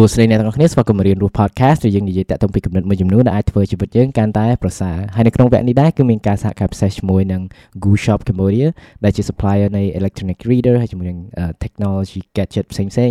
[0.00, 7.42] ួស្តីអ្នកទាំងអស់គ្នាស្វាគមន៍មករៀនរស់ podcast ដែលយើងនិយាយតាក់ទងពីគំនិតមួយចំនួនដែលអាចធ្វើជីវិតយើងកាន់តែប្រសើរហើយនៅក្នុងវគ្គនេះដែរគឺមានការសហការពិសេសជាមួយនឹង
[7.82, 8.68] Goo Shop Cambodia
[9.04, 11.18] ដែលជា supplier នៃ electronic reader ហើយជាមួយនឹង
[11.62, 13.10] technology gadget ផ្សេងផ្សេង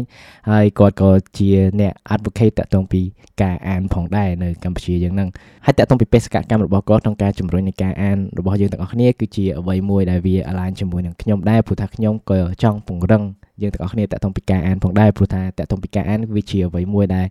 [0.49, 3.01] ហើយគាត់ក៏ជាអ្នក advocate តាក់ទងពី
[3.41, 5.29] ការអានផងដែរនៅកម្ពុជាយើងហ្នឹង
[5.65, 13.23] ហើយតាក់ទងពីបេសកកម្មរបស់គាត់ក្នុងការជំរុញនៃការអានរបស់យើងទាំងអស់គ្នាគឺជាអ្វីមួយដែលវា align ជាមួយនឹងខ្ញុំដែរព្រោះថាខ្ញុំក៏ចង់ពង្រឹង
[13.61, 17.25] យើងទាំងអស់គ្នាតាក់ទងពីការអានផងដែរព្រោះថាតាក់ទងពីការអានវាជាអ្វីមួយដែល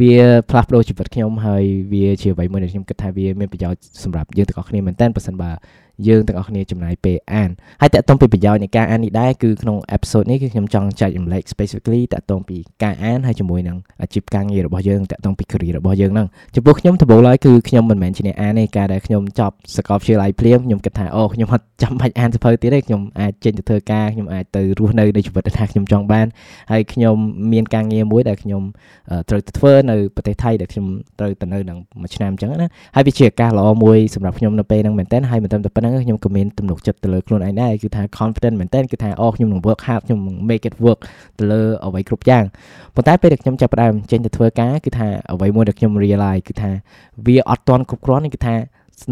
[0.00, 0.14] វា
[0.50, 5.50] ផ្លាស់ប្ដូរជីវិតខ្ញុំហើយវាជាអ្វីមួយដែលខ្ញុំគិតថាវាមានប្រយោជន៍សម្រាប់យើងទាំងអស់គ្នាមែនតើប្រសិនបើ
[6.08, 7.50] យើងទាំងអស់គ្នាចំណាយពេលអាន
[7.80, 26.26] ហើយតកតងពីប្រយោជន៍នៃការអាននេះដែរគឺក្នុង episode នេះគឺខ្ញុំចង់ចែករំលែក specifically តកតងពីការអានហើយជាមួយនឹងអាជីពការងាររបស់យើងតកតងពី career របស់យើងហ្នឹងចំពោះខ្ញុំដំបូងឡើយគឺខ្ញុំមិនមែនជាអ្នកអានទេការដែលខ្ញុំចប់សាកលវិទ្យាល័យភ្លាមខ្ញុំគិតថាអូខ្ញុំអត់ចាំបាច់អានសៀវភៅទៀតទេខ្ញុំអាចចេញទៅធ្វើការខ្ញុំអាចទៅរស់នៅនៃជីវិតដែលខ្ញុំចង់បាន
[26.72, 27.16] ហើយខ្ញុំ
[27.52, 28.62] មានការងារមួយដែលខ្ញុំ
[29.28, 30.86] ត្រូវទៅធ្វើនៅប្រទេសថៃដែលខ្ញុំ
[31.18, 41.00] ត្រូវទៅនៅនឹងមួយឆ្នាំអញ្ចឹងណាហើយវាជាឱកាសល្អមួយសម្រាប់ខ្ញុំនៅពេលហ្នឹងមែនតើហើយមិនត្រឹមតែប៉ុណ្្នឹងខ្ញុំក៏មានទំនុកចិត្តទៅលើខ្លួនឯងដែរគឺថា confident មែនតើគឺថាអូខ្ញុំនឹង work hard ខ្ញុំនឹង make it work
[41.38, 42.44] ទៅលើអ្វីគ្រប់យ៉ាង
[42.94, 46.70] ប៉ុន្តែពេលដែលខ្ញុំចាប់ផ្ដើមចេញទៅធ្វើការគឺថាអ្វីមួយដែលខ្ញុំ realize គឺថា
[47.26, 48.56] វាអត់ទាន់គ្រប់គ្រាន់គឺថា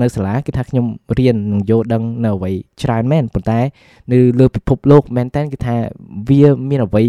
[0.03, 0.87] នៅសាលាគឺថាខ្ញុំ
[1.19, 2.51] រៀននឹងយល់ដឹងនៅអ្វី
[2.83, 3.61] ច្រើនមែនប៉ុន្តែ
[4.13, 5.77] នៅលើពិភពលោកមែនតើគឺថា
[6.29, 7.03] វាមានអ្វី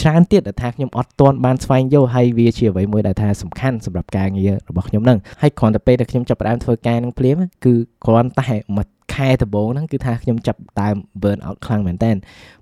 [0.00, 7.74] ច្រើនទៀតដែលថាខ្ញុំអត់ទាន់បានស្វែងយល់ហើយវាជាអ្វីមួយដែលថាសំខាន់សម្រាប់ការងាររបស់ខ្ញុំហ្នឹងហើយគ្រាន់តែពេលដែលខ្ញុំចាប់ផ្ដើមធ្វើការនឹងភ្លាមគឺ
[8.06, 12.10] គ្រាន់តែមួយ ខែដំបូងហ្នឹងគឺថាខ្ញុំចាប់ដើម burn out ខ្លាំងមែនតើ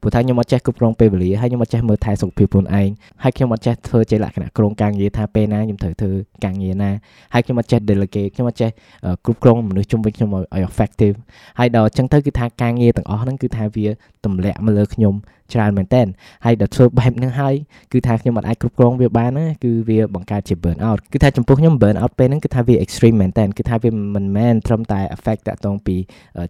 [0.00, 2.88] ព្រោះថាខ្ញុំអត់ចេះគ្រប់គ្រងពេលវេលាហើយខ្ញុំអត់ចេះមើលថែសុខភាពខ្លួនឯង
[3.22, 6.12] ហើយខ្ញុំអត់ចេះធ្វើជាលក្ខណៈក្រុងការងារថាពេលណាខ្ញុំត្រូវធ្វើ
[6.44, 6.90] ការងារណា
[7.34, 8.70] ហើយខ្ញុំអត់ចេះ delegate ខ្ញុំអត់ចេះ
[9.24, 11.16] គ្រប់គ្រងមនុស្សជុំវិញខ្ញុំឲ្យ effective
[11.58, 13.86] ហើយដល់អញ្ចឹងទៅគឺថាការងារទាំងអស់ហ្នឹងគឺថាវា
[14.26, 15.14] ទម្លាក់មកលើខ្ញុំ
[15.52, 16.02] ច្រើនមែនតើ
[16.44, 17.54] ហើយដល់ធ្វើបែបហ្នឹងហើយ
[17.92, 25.96] គឺថាខ្ញុំមិនអាចគ្រប់គ្រងវាបានណាគឺវាបង្កើតជា burn out គឺថាចំពោះខ្ញុំ burn out ពេលហ្នឹងគឺថាវា extreme មែនតើគឺថាវាមិនមែនត្រឹមតែ affect តាក់ទងពី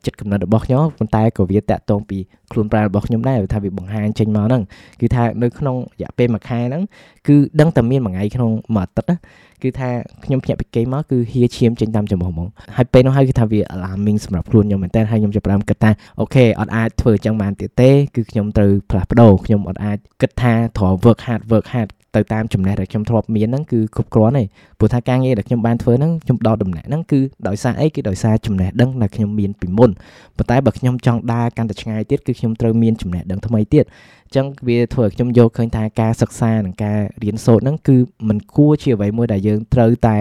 [0.04, 2.18] ចិត្តកំណត់របស់ខ្ញុំប៉ុន្តែក៏វាតាក់ទងពី
[2.52, 4.62] ខ្លួនប្រាណរបស់ខ្ញុំដែរថាវាបង្ហាញចេញមកហ្នឹង
[5.00, 6.82] គឺថានៅក្នុងរយៈពេលមួយខែហ្នឹង
[7.28, 9.16] គឺដឹងតែមានមួយថ្ងៃក្នុងមួយអាទិត្យណា
[9.62, 9.88] គឺថា
[10.24, 15.90] ខ្ញុំភ្ញាក់ពីគេមកគឺហៀឈាមចេញតាមច្រមុះហ្មងហើយពេលនោះហើយគឺថាវា alarming សម្រាប់ខ្លួនខ្ញុំមែនតើហើយខ្ញុំចាប់ផ្ដើមគិតថា
[16.20, 24.44] អូខេអត់អាចធ្វើអញ្ចឹងបានទៀតទេគឺខ្ញុំត្រូវផ្លាស់ប្ដូរខ្ញុំអត់អាចគិតថាត្រូវ work hard work hard ទៅតាមចំណេះដែលខ្ញុំធ្លាប់មានហ្នឹងគឺគ្រប់គ្រាន់ទេ
[24.78, 29.90] ព្រោះថាការងារដែលខ្ញុំបានធ្វើហ្នឹងខ្ញុំដោតដំណាក់ហ្នឹងគឺដោយសារអីគឺដោយសារចំណេះដឹងដែលខ្ញុំមានពីមុន
[30.36, 33.84] ប៉ុន្តែបើខ្ញុំចង់ដើរកាន់តែឆ្ងាយទៀតគឺខ្ញុំត្រូវមានចំណេះដឹងថ្មីទៀត
[34.26, 37.96] អញ្ចឹងវាធ្វើឲ្យខ្ញុំយកឃើញថាការសិក្សានិងការរៀនសូត្រហ្នឹងគឺ
[38.28, 40.16] มันគួរជាអ្វីមួយដែលយើងត្រូវតែ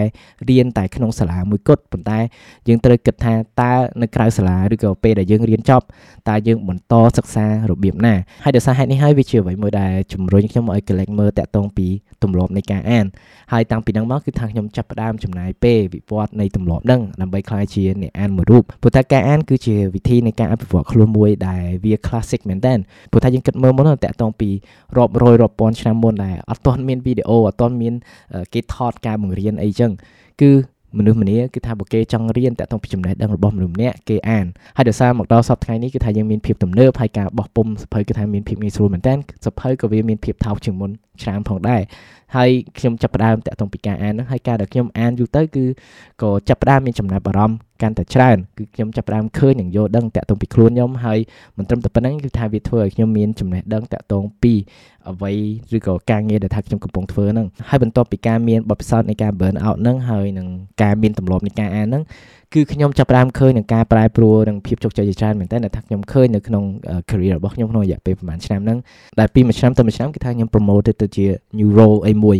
[0.50, 2.18] រៀនតែក្នុងសាលាមួយគត់ប៉ុន្តែ
[2.68, 5.84] យើងត្រូវគិតថាតើនៅក្រៅសាលាឬក៏ពេលដែលយើងរៀនចប់
[6.28, 8.14] តើយើងបន្តសិក្សារបៀបណា
[8.44, 11.85] ហើយដោយសារហេតុនេះហើយវាជាអ្វីមួយដែលជំរុញខ្ញុំឲ្យកលែងមើលតាក់ទងពី
[12.22, 13.06] ទម្លាប់នៃការអាន
[13.52, 22.74] ហើយតាំងពីហ្នឹងមកគឺថាខ្ញុំចាប់ផ្ដើមចំណាយពេលវិវត្តនៃទម្លាប់ហ្នឹងដើម្បីក្លាយជាអ្នកអានមួយរូបព្រោះតែការអានគឺជាវិធីនៃការអភិវឌ្ឍខ្លួនមួយដែលវា classic មែនតើ
[23.10, 24.50] ព្រោះថាយើងគិតមើលមុនតាក់ទងពី
[24.96, 27.94] រាប់រយរាប់ពាន់ឆ្នាំមុនដែរអត់ទាន់មានវីដេអូអត់ទាន់មាន
[28.54, 29.90] គេថតការបង្រៀនអីចឹង
[30.40, 30.50] គឺ
[30.98, 34.46] មនុស្សម្នាគឺថាបើគេចង់រៀនតាក់ទងពីចំណេះដឹងរបស់មនុស្សម្នាក់គេអាន
[34.76, 39.14] ហើយដោយសារមកដល់សប្តាហ៍នេះគឺថាយើងមានភាពទំនើបហើយការបោះពុំសភៅគឺថាមានភាពងាយស្រួលមែនតើ
[39.46, 40.90] សភៅក៏វាមានភាពថោកជាងមុន
[41.22, 41.80] ច្រើនផងដែរ
[42.36, 45.64] ហើយខ្ញុំចាប់ផ្ដើមតាក់ទងពីការអានហ្នឹងហើយការដែលខ្ញុំអានយូរទៅគឺ
[46.22, 51.18] ក៏ចាប់ផ្ដើមមានចំណាប់អារម្មណ៍កាន់តែច្រើនគឺខ្ញុំចាប់ផ្ដើមឃើញនិងយល់ដឹងតាក់ទងពីខ្លួនខ្ញុំហើយ
[51.56, 54.54] មិនត្រឹមតែប៉ុណ្្នឹងគឺថាវាធ្វើឲ្យខ្ញុំមានចំណេះដឹងតាក់ទងពី
[55.08, 55.32] អ្វី
[55.76, 60.48] ឬក៏ការងារដែលថាខ្ញុំកំពុងធ្វើហ្នឹងហើយបន្ទាប់ពីការមានបទពិសោធន៍នៃការ burn out ហ្នឹងហើយនឹង
[60.82, 62.02] ការមានទម្លាប់នៃការអានហ្នឹង
[62.54, 66.64] គឺខ្ញុំចាប់ផ្ដើមឃើញនឹងការប្រែប្រួលនិងភាពជោគជ័យជាច្រើនមែនតើថាខ្ញុំឃើញនៅក្នុង
[67.10, 68.78] career របស់ខ្ញុំក្នុងរយៈពេលប្រហែលឆ្នាំហ្នឹង
[69.20, 71.26] ដែលពីមួយឆ្នាំទៅមួយឆ្នាំគឺថាខ្ញុំ promoted ទៅជា
[71.58, 72.38] new role អីមួយ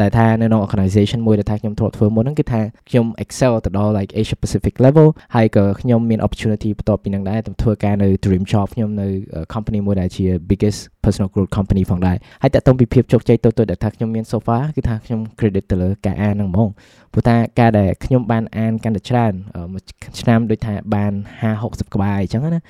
[0.00, 9.06] តែថានៅក្នុង organization មួយដែលថាខ្ញុំធ្លាប់ធ្វើមុនហ្នឹងគឺថាខ្ញុំ excel ទៅដល់ like Asia Pacific level ហើយក៏ខ្ញុំមាន opportunity បន្ទាប់ពីហ្នឹងដែរទៅធ្វើការនៅ dream job ខ្ញុំនៅ
[9.52, 16.68] company មួយដែលជា biggest personal growth company ផងដែរហើយតើតើពីភាពជោគជ័យតូចៗដែលថាខ្ញុំមាន so far គឺថាខ្ញុំ credit ទៅលើការអានហ្នឹងហ្មង
[17.12, 19.32] ព្រោះថាការដែលខ្ញុំបានអានកាន់តែច្រើន
[19.72, 19.82] មួយ
[20.20, 21.12] ឆ្នាំដូចថាបាន
[21.42, 22.60] 50 60ក្បាលអញ្ចឹងណា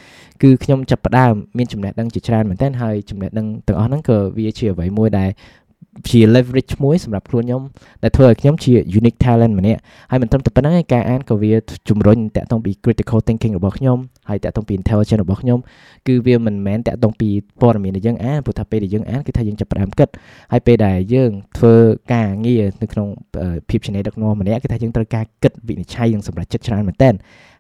[0.42, 5.30] គឺខ្ញុំចាប់ផ្ដើមមានចំណេះដឹងជាច្រើនមែនទែនហើយចំណេះដឹងទាំងអស់ហ្នឹងក៏វាជាអ្វីមួយដែល
[6.08, 7.62] ជា leverage មួយសម្រាប់ខ្លួនខ្ញុំ
[8.02, 11.52] ដែលធ្វើឲ្យខ្ញុំជា unique talent ម្នាក់ហើយមិនត្រឹមតែប៉ុណ្្នឹងឯងការអានក៏វា
[11.88, 13.98] ជំរុញតាក់ទងពី critical thinking របស់ខ្ញុំ
[14.28, 15.58] ហើយតាក់ទងពី intelligence របស់ខ្ញុំ
[16.06, 17.28] គឺវាមិនមែនតាក់ទងពី
[17.60, 20.08] ព័ត៌មានដែលយើងអានព្រោះថាពេលដែលយើងអានគឺថាយើងចាប់ផ្ដើមគិត
[20.52, 21.75] ហើយពេលដែលយើងធ្វើ
[22.14, 23.08] ការងារនៅក្នុង
[23.69, 27.14] ភាពជាអ្នកដឹកនាំម្នាក់គឺថាយើងត្រូវការគិតវិនិច្ឆ័យនិងសម្រេចចិត្តច្រើនមែនទែន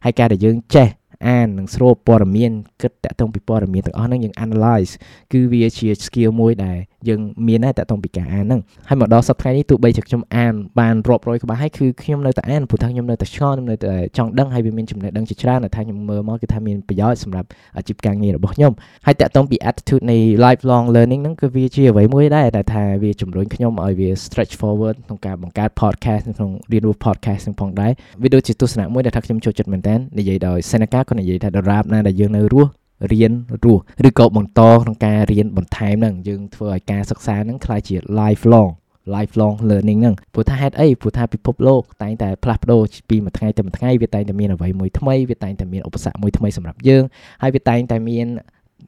[0.04, 0.88] ហើយការដែលយើងចេះ
[1.28, 4.92] អាននិងស្រូបព័ត៌មានគិតតាក់ទងពីព័ត៌មានទាំងអស់ហ្នឹងយើង analyze
[5.32, 18.72] គឺវាជា skill មួយដែលយើងមានដែរតកតងពីការអានហ្នឹងហើយមកដល់សប្តាហ៍នេះទោះបីជាខ្ញុំអានបានរាប់រយក្បាលហើយគឺខ្ញុំនៅតែអានព្រោះថាខ្ញុំនៅតែឆ្ងល់ខ្ញុំនៅតែចង់ដឹងហើយវាមានចំណេះដឹងជាច្រើនដែលថាខ្ញុំមើលមកគឺថាមានប្រយោជន៍សម្រាប់អាជីពការងាររបស់ខ្ញុំ
[19.06, 32.70] ហើយតកតងពី attitude នៃ lifelong learning ហ្នឹងគឺវាជាអ្វីមួយដែរដែលថាវាជំរុញខ្ញុំឲ្យវា stretch forward ក្នុងការបង្កើត podcast ក្នុងរៀនរស់ podcast នឹងផងដែរវាដូចជាទស្សនៈមួយដែលថាខ្ញុំចូលចិត្តមែនតើនិយាយដោយ Seneca ក៏និយាយថាដរាបណាដែលយើងនៅរស់
[33.12, 33.32] រៀន
[33.64, 38.70] រស់ឬក៏បន្តក្នុងការរៀនបន្ថែមហ្នឹងយើងធ្វើឲ្យការសិក្សាហ្នឹងក្លាយជា lifelong
[39.14, 47.02] lifelong learning ហ្នឹងព្រោះថាហេតុអីព្រោះថាពិភពលោកតែងតែផ្លាស់ប្ដូរពីមួយថ្ងៃទៅមួយថ្ងៃវាតែងតែមានអ្វីមួយថ្មីវាតែងតែមានឧបសគ្គមួយថ្មីសម្រាប់យើង
[47.42, 48.26] ហើយវាតែងតែមាន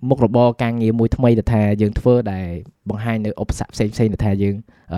[0.09, 2.47] មុខរបរការងារមួយថ្មីដែលថាយើងធ្វើដែល
[2.89, 4.55] បង្ហាញនៅឧបសគ្គផ្សេងផ្សេងដែលថាយើង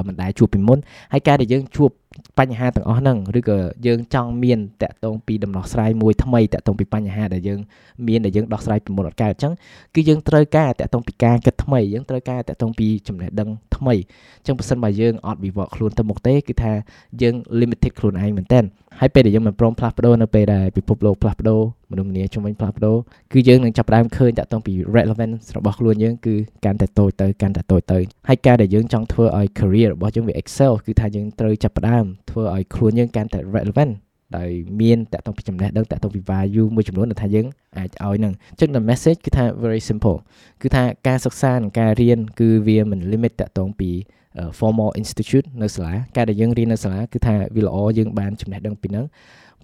[0.08, 0.78] មិនដែលជួបពីមុន
[1.12, 1.90] ហើយការដែលយើងជួប
[2.38, 7.60] បញ្ហាទាំងអស់ហ្នឹងឬក៏យើងចង់មានតកតងពីដំណោះស្រាយមួយថ្មីតកតងពីបញ្ហាដែលយើង
[8.08, 9.52] មានដែលយើងដោះស្រាយពីមុនអត់កើតអញ្ចឹង
[9.94, 13.94] គឺយើងត្រូវការតកតងពីការគិតថ្មីយើងត្រូវការតកតងពីចំណេះដឹងថ្មី
[14.38, 16.72] អញ្ចឹងបើសិនបើយើងអត់វិវត្តខ្លួនទៅមុខទេគឺថា
[17.22, 18.60] យើង limited ខ្លួនឯងមែនតើ
[19.00, 21.60] ហើយពេលដែលយើងមិនព្រមផ្លាស់ប្ដូរនៅពេលដែលពិភពលោកផ្លាស់ប្ដូរ
[21.90, 22.96] មនុស្សម្នាជំនាញផ្លាស់ប្ដូរ
[23.32, 26.34] គឺយើងនឹងចាប់ផ្ដើមឃើញតកតងពី relevance របស់ខ្លួនយើងគឺ
[26.64, 27.98] កាន់តែតូចទៅកាន់តែតូចទៅ
[28.28, 31.99] ហើយការដែលយើងចង់ធ្វើឲ្យ career របស់យើងវា excel គឺថាយើងត្រូវចាប់ផ្ដើម
[32.30, 33.92] ធ្វើឲ្យខ្លួនយើងកាន់តែ relevant
[34.38, 34.50] ដោយ
[34.80, 37.46] មានតកតងពីចំណេះដឹងតកតងពី value មួយចំនួនដែលថាយើង
[37.78, 40.16] អាចឲ្យនឹងអញ្ចឹង the message គឺថា very simple
[40.62, 43.90] គឺថាការសិក្សានិងការរៀនគឺវាមិន limit តកតងពី
[44.58, 49.06] formal institute នៅសាលាការដែលយើងរៀននៅសាលាគឺថាវាល្អយើងបានចំណេះដឹងពីនឹង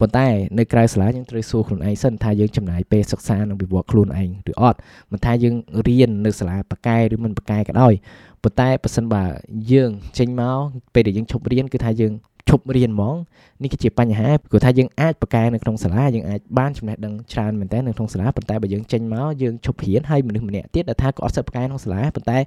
[0.00, 0.26] ប៉ុន្តែ
[0.58, 4.78] នៅក្រៅសាលាយើងត្រូវសួរខ្លួនឯងសិនថាយើងចំណាយពេលសិក្សានិងវិវត្តខ្លួនឯងឬអត់
[5.12, 5.54] មិនថាយើង
[5.88, 7.94] រៀននៅសាលាបកែឬមិនបកែក៏ដោយ
[8.43, 9.25] ប៉ុន្តែបើសិនបើ
[9.72, 10.58] យើងចេញមក
[10.94, 12.12] ពេលដែលយើងឈប់រៀនគឺថាយើង
[12.50, 13.16] ឈប់រៀនហ្មង
[13.62, 22.38] នេះគឺជាបញ្ហាព្រោះថាយើងអាចបកកែនៅក្នុងសាលាយើងអាចបានចំណេះដឹងច្រើនមែនតើនៅក្នុងសាលាប៉ុន្តែបើយើងចេញមកយើងឈប់រៀនហើយមនុស្សម្នាក់ទៀតដែលថាគាត់អត់សូវបកកែក្នុងសាលាប៉ុន្តែ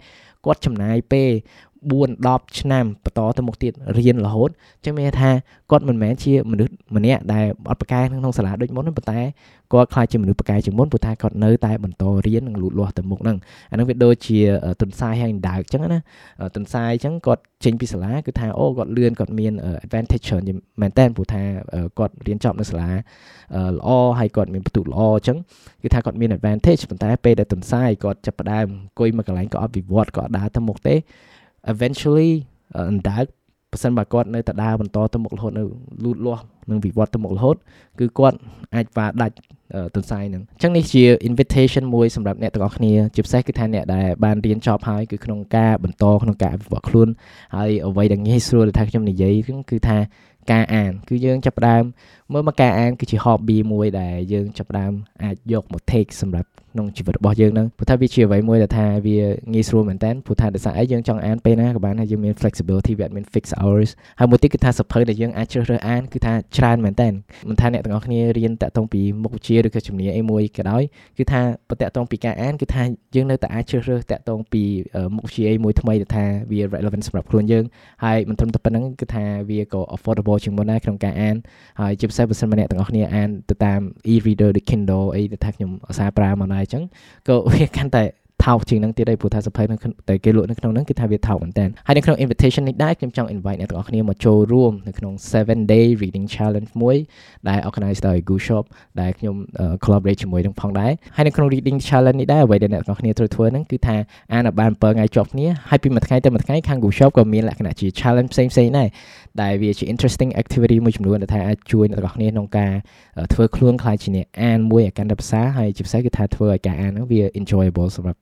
[0.46, 1.32] គាត់ចំណាយពេល
[1.88, 5.30] 4 10ឆ្នាំបន្តទៅមុខទៀតរៀនរហូតអញ្ចឹងមានថា
[5.72, 9.20] គាត់មិនមែនជាមនុស្សម្នាក់ដែលអត់ប្រកែក្នុងសាលាដូចមុនទេប៉ុន្តែ
[9.74, 13.38] គាត់ខ្លាចជាមនុស្សប្រកែជាងមុនព្រោះថាគាត់នៅតែបន្តរៀននិងលូតលាស់ទៅមុខហ្នឹង
[13.72, 14.38] អាហ្នឹងវាដូចជា
[14.82, 16.00] ទុនសាយហើយដើកអញ្ចឹងណា
[16.56, 19.54] ទុនសាយអញ្ចឹងគាត់ចេញពីសាលាគឺថាអូគាត់លឿនគាត់មាន
[19.86, 20.44] advantage ច្រើន
[20.82, 21.42] មែនតើព្រោះថា
[22.00, 22.90] គាត់រៀនចប់នៅសាលា
[23.78, 23.90] ល្អ
[24.20, 25.38] ហើយគាត់មានបន្ទុកល្អអញ្ចឹង
[25.84, 30.96] គឺថាគាត់មាន advantage ប៉ុន្តែពេលដែលទុនសាយគាត់ចាប់ផ្ដើមអង្គុយមកកន្លែងក៏អត់វិវត្តក៏អត់ដើរទៅមុខទេ
[31.74, 32.32] eventually
[32.78, 33.26] អណ្ដើក
[33.72, 35.64] បើសិនបើគាត់នៅតែដើរបន្តទៅមុខរហូតនៅ
[36.04, 37.56] លូតលាស់និងវិវត្តទៅមុខរហូត
[38.00, 38.38] គឺគាត់
[38.76, 39.36] អាចវាដាច់
[39.96, 47.08] ទន្សាយហ្នឹងអញ្ចឹងនេះជា invitation មួយសម្រាប់អ្នកទាំងអស់គ្នាជាពិសេសគឺថាអ្នកដែលបានរៀនចប់ហើយគឺក្នុងការបន្តក្នុងការអភិវឌ្ឍខ្លួន
[47.56, 49.34] ហើយអ្វីដែលងាយស្រួលដែលថាខ្ញុំនិយាយ
[49.72, 49.98] គឺថា
[50.52, 51.84] ការអាន គឺយើងចាប់ផ្ដើម
[52.34, 54.94] មើលមកការអានគឺជា hobby មួយដែលយើងចាប់ផ្ដើម
[55.24, 59.18] អាចយកមក take សម្រាប់ក្នុងជីវិតរបស់យើងហ្នឹងព្រោះថាវាជាអ្វីមួយដែលថាវា
[59.54, 67.10] ងាយស្រួលមែនតើព្រោះថាដោយសារអីយើងចង់អានពេលណាក៏បានហើយយើងមាន flexibility វាអត់មាន fix hours ហើយមួយទៀតគឺថាសភៅដែលយើងអាចជ្រើសរើសអានគឺថាច្រើនមែនតើ
[67.50, 70.84] មិនថាអ្នកទាំងអស់គ្នារៀនតាក់ទងពីមុខវិជ្ជាឬក៏ជំនាញអីមួយក៏ដោយ
[71.18, 72.84] គឺថាបើតាក់ទងពីការអានគឺថា
[73.16, 74.64] យើងនៅតែអាចជ្រើសរើសតាក់ទងពី
[75.16, 77.64] មុខវិជ្ជាអីមួយថ្មីដែលថាវា relevant សម្រាប់ខ្លួនយើង
[78.04, 81.36] ហើយមិនត្រឹមតែប៉ុណ្្នឹងគឺថាវាក៏ affordable ជាងមុនដែរក្នុងការអាន
[81.80, 83.82] ហើយជាពិសេសបើសិនម្នាក់ទាំងអស់គ្នាអានទៅតាម
[84.14, 86.84] e-reader ដូច Kindle អីដែលថាខ្ញុំឧស្សាហ៍ប្រើមកដែរអញ្ចឹង
[87.28, 88.04] ក៏វាកាន់តែ
[88.46, 89.76] ថោកជាងនឹងទៀតហើយព្រោះថាសភៅនៅ
[90.10, 96.98] តែគេលក់នៅក្នុងហ្នឹងគឺថាវាថោកមែនតើហើយនៅក្នុង invitation នេះដែរខ្ញុំចង់ invite អ្នកទាំងអស់គ្នាមកចូលរួមនៅក្នុង7 day reading challenge មួយ
[97.50, 98.64] ដែល organize ដោយ Go Shop
[99.02, 99.36] ដែលខ្ញុំ
[99.84, 103.96] collaborate ជាមួយនឹងផងដែរហើយនៅក្នុង reading challenge នេះដែរអ្វីដែលអ្នកទាំងអស់គ្នាត្រូវធ្វើហ្នឹងគឺថា
[104.34, 108.88] អានឲ្យបាន7ថ្ងៃជាប់គ្នាហើយពីមួយថ្ងៃទៅមួយថ្ងៃខាង Go Shop ក៏មានលក្ខណៈជា challenge ផ្សេងៗដែរ
[109.42, 112.74] ដែលវាជា interesting activity មួយចំនួនដែលថាអាចជួយអ្នកទាំងអស់គ្នាក្នុងការ
[113.34, 118.20] ធ្វើខ្លួនខ្លាចជាអ្នកអានមួយឲ្យកាន់តែភាសាហើយជាពិសេសគឺថាធ្វើឲ្យការអានហ្នឹងវា enjoyable សម្រាប់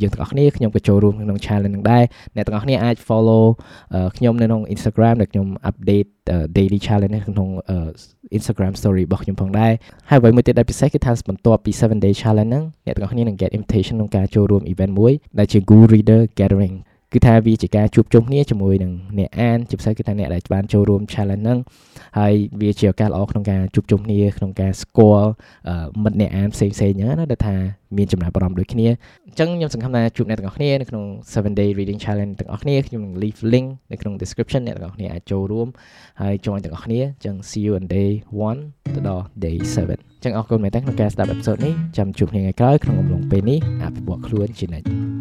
[0.00, 2.04] យើងទាំងអស់គ្នាខ្ញុំក៏ចូលរួមក្នុង challenge ហ្នឹងដែរ
[2.36, 3.44] អ្នកទាំងអស់គ្នាអាច follow
[4.16, 6.08] ខ្ញុំនៅក្នុង Instagram ដែលខ្ញុំ update
[6.56, 7.48] daily challenge ក្នុង
[8.38, 9.72] Instagram story របស់ខ្ញុំផងដែរ
[10.10, 16.76] ហើយអ្វីមួយទៀតដែលពិសេសគឺថាបន្ទាប់ពី7 day challenge ហ្នឹងអ្នកទាំងអស់គ្នានឹង get invitation ក្នុងការចូលរួម event មួយដែលជា Go Reader Gathering
[17.12, 21.58] គឺថាវាជាការជួបជុំគ្នាជាមួយនឹងអ្នកអានជាពិសេសគឺថាអ្នកដែលបានចូលរួម challenge ហ្នឹង
[22.18, 25.30] ហើយវាជាឱកាសល្អក្នុងការជួបជុំគ្នាក្នុងការស្គាល់
[26.02, 27.56] មិត្តអ្នកអានផ្សេងៗអញ្ចឹងណាដែលថា
[27.96, 28.86] មានចំណាប់អារម្មណ៍ដូចគ្នា
[29.26, 35.68] អញ្ចឹងខ្ញុំសង្ឃឹមថាជួបអ្នកទាំងអស់គ្នានៅក្នុង7 day reading challenge ទាំងអស់គ្នាខ្ញុំនឹង leave link នៅក្នុង description អ្នកទាំងអស់គ្នាអាចចូលរួម
[36.20, 38.10] ហើយ join ទាំងអស់គ្នាអញ្ចឹង see you on day
[38.52, 39.56] 1ទៅដល់ day
[39.90, 45.11] 7ចឹងអរគុណមែនតើក្នុងការស្ដាប់អេពីសូតនេះចាំជួបគ្នាថ្ងៃក្រោយក្នុងអំឡុងពេលនេះអភិវឌ្ឍខ្លួនជានិច្ច